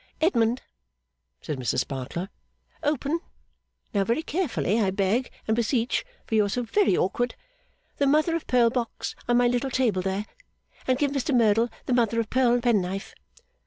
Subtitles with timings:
[0.19, 0.63] 'Edmund,'
[1.43, 2.29] said Mrs Sparkler,
[2.81, 3.19] 'open
[3.93, 7.35] (now, very carefully, I beg and beseech, for you are so very awkward)
[7.97, 10.25] the mother of pearl box on my little table there,
[10.87, 13.13] and give Mr Merdle the mother of pearl penknife.